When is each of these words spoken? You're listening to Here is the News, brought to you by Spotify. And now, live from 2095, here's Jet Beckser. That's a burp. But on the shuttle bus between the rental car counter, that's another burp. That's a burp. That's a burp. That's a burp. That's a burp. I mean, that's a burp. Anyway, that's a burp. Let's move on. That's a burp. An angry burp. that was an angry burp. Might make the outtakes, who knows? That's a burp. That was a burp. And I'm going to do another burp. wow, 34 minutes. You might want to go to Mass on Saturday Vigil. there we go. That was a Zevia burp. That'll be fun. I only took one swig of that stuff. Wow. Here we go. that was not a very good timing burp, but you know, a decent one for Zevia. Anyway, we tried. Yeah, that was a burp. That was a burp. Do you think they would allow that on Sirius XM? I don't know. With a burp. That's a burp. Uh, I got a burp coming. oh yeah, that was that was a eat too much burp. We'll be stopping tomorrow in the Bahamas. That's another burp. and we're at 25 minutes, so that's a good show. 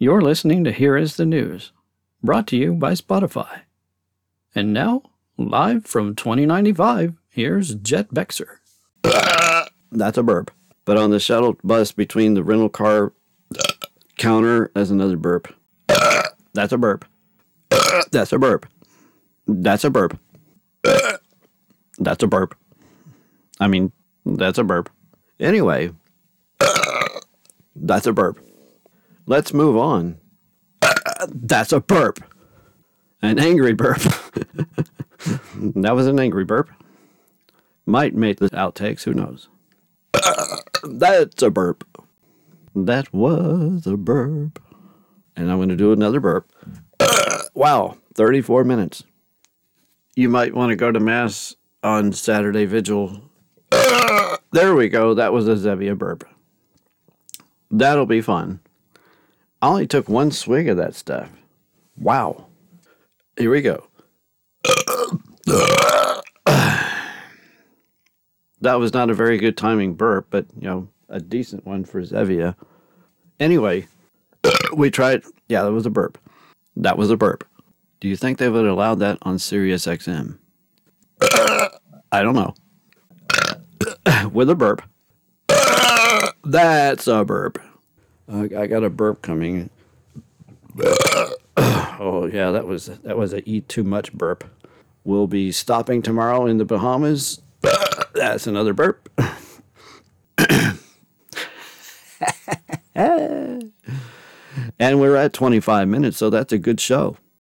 You're 0.00 0.20
listening 0.20 0.62
to 0.62 0.70
Here 0.70 0.96
is 0.96 1.16
the 1.16 1.26
News, 1.26 1.72
brought 2.22 2.46
to 2.48 2.56
you 2.56 2.72
by 2.74 2.92
Spotify. 2.92 3.62
And 4.54 4.72
now, 4.72 5.02
live 5.36 5.86
from 5.86 6.14
2095, 6.14 7.14
here's 7.28 7.74
Jet 7.74 8.08
Beckser. 8.14 8.58
That's 9.90 10.16
a 10.16 10.22
burp. 10.22 10.52
But 10.84 10.98
on 10.98 11.10
the 11.10 11.18
shuttle 11.18 11.56
bus 11.64 11.90
between 11.90 12.34
the 12.34 12.44
rental 12.44 12.68
car 12.68 13.12
counter, 14.18 14.70
that's 14.72 14.90
another 14.90 15.16
burp. 15.16 15.52
That's 16.54 16.72
a 16.72 16.78
burp. 16.78 17.04
That's 18.12 18.32
a 18.32 18.38
burp. 18.38 18.66
That's 19.48 19.82
a 19.82 19.90
burp. 19.90 20.16
That's 21.98 22.22
a 22.22 22.28
burp. 22.28 22.56
I 23.58 23.66
mean, 23.66 23.90
that's 24.24 24.58
a 24.58 24.64
burp. 24.64 24.90
Anyway, 25.40 25.90
that's 27.74 28.06
a 28.06 28.12
burp. 28.12 28.38
Let's 29.28 29.52
move 29.52 29.76
on. 29.76 30.16
That's 31.28 31.70
a 31.70 31.80
burp. 31.80 32.18
An 33.20 33.38
angry 33.38 33.74
burp. 33.74 34.00
that 35.54 35.92
was 35.94 36.06
an 36.06 36.18
angry 36.18 36.46
burp. 36.46 36.70
Might 37.84 38.14
make 38.14 38.38
the 38.38 38.48
outtakes, 38.48 39.02
who 39.02 39.12
knows? 39.12 39.50
That's 40.82 41.42
a 41.42 41.50
burp. 41.50 41.84
That 42.74 43.12
was 43.12 43.86
a 43.86 43.98
burp. 43.98 44.62
And 45.36 45.50
I'm 45.50 45.58
going 45.58 45.68
to 45.68 45.76
do 45.76 45.92
another 45.92 46.20
burp. 46.20 46.50
wow, 47.52 47.98
34 48.14 48.64
minutes. 48.64 49.04
You 50.16 50.30
might 50.30 50.54
want 50.54 50.70
to 50.70 50.76
go 50.76 50.90
to 50.90 51.00
Mass 51.00 51.54
on 51.82 52.14
Saturday 52.14 52.64
Vigil. 52.64 53.20
there 54.52 54.74
we 54.74 54.88
go. 54.88 55.12
That 55.12 55.34
was 55.34 55.46
a 55.46 55.54
Zevia 55.54 55.98
burp. 55.98 56.26
That'll 57.70 58.06
be 58.06 58.22
fun. 58.22 58.60
I 59.60 59.68
only 59.68 59.86
took 59.86 60.08
one 60.08 60.30
swig 60.30 60.68
of 60.68 60.76
that 60.76 60.94
stuff. 60.94 61.30
Wow. 61.96 62.46
Here 63.36 63.50
we 63.50 63.60
go. 63.60 63.84
that 68.60 68.74
was 68.78 68.92
not 68.92 69.10
a 69.10 69.14
very 69.14 69.38
good 69.38 69.56
timing 69.56 69.94
burp, 69.94 70.26
but 70.30 70.46
you 70.56 70.68
know, 70.68 70.88
a 71.08 71.20
decent 71.20 71.66
one 71.66 71.84
for 71.84 72.02
Zevia. 72.02 72.54
Anyway, 73.40 73.86
we 74.76 74.90
tried. 74.90 75.22
Yeah, 75.48 75.62
that 75.62 75.72
was 75.72 75.86
a 75.86 75.90
burp. 75.90 76.18
That 76.76 76.98
was 76.98 77.10
a 77.10 77.16
burp. 77.16 77.46
Do 78.00 78.08
you 78.08 78.16
think 78.16 78.38
they 78.38 78.48
would 78.48 78.66
allow 78.66 78.94
that 78.96 79.18
on 79.22 79.38
Sirius 79.38 79.86
XM? 79.86 80.38
I 81.20 82.22
don't 82.22 82.36
know. 82.36 82.54
With 84.32 84.50
a 84.50 84.54
burp. 84.54 84.82
That's 86.44 87.08
a 87.08 87.24
burp. 87.24 87.58
Uh, 88.30 88.48
I 88.56 88.66
got 88.66 88.84
a 88.84 88.90
burp 88.90 89.22
coming. 89.22 89.70
oh 91.56 92.28
yeah, 92.32 92.50
that 92.50 92.66
was 92.66 92.86
that 92.86 93.16
was 93.16 93.32
a 93.32 93.48
eat 93.48 93.68
too 93.68 93.84
much 93.84 94.12
burp. 94.12 94.44
We'll 95.04 95.26
be 95.26 95.50
stopping 95.52 96.02
tomorrow 96.02 96.44
in 96.46 96.58
the 96.58 96.66
Bahamas. 96.66 97.40
That's 98.14 98.46
another 98.46 98.74
burp. 98.74 99.08
and 102.94 103.72
we're 104.78 105.16
at 105.16 105.32
25 105.32 105.88
minutes, 105.88 106.18
so 106.18 106.30
that's 106.30 106.52
a 106.52 106.58
good 106.58 106.80
show. 106.80 107.16